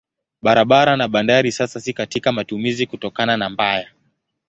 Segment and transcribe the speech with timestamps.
[0.41, 3.89] Barabara na bandari sasa si katika matumizi kutokana na mbaya.